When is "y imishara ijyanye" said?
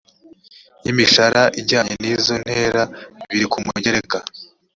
0.83-1.93